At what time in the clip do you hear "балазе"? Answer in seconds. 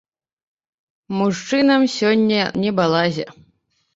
2.79-3.25